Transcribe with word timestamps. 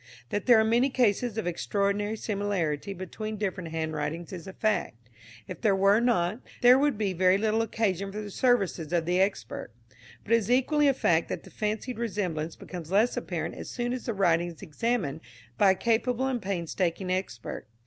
That 0.29 0.47
there 0.47 0.59
are 0.59 0.63
many 0.63 0.89
cases 0.89 1.37
of 1.37 1.45
extraordinary 1.45 2.17
similarity 2.17 2.91
between 2.91 3.37
different 3.37 3.69
handwritings 3.69 4.33
is 4.33 4.47
a 4.47 4.53
fact; 4.53 5.11
if 5.47 5.61
there 5.61 5.75
were 5.75 5.99
not, 5.99 6.41
there 6.63 6.79
would 6.79 6.97
be 6.97 7.13
very 7.13 7.37
little 7.37 7.61
occasion 7.61 8.11
for 8.11 8.19
the 8.19 8.31
services 8.31 8.91
of 8.91 9.05
the 9.05 9.21
expert, 9.21 9.69
but 10.23 10.33
it 10.33 10.37
is 10.37 10.49
equally 10.49 10.87
a 10.87 10.95
fact 10.95 11.29
that 11.29 11.43
the 11.43 11.51
fancied 11.51 11.99
resemblance 11.99 12.55
becomes 12.55 12.89
less 12.89 13.15
apparent 13.15 13.53
as 13.53 13.69
soon 13.69 13.93
as 13.93 14.07
the 14.07 14.13
writing 14.15 14.47
is 14.47 14.63
examined 14.63 15.21
by 15.59 15.69
a 15.69 15.75
capable 15.75 16.25
and 16.25 16.41
painstaking 16.41 17.11
expert. 17.11 17.67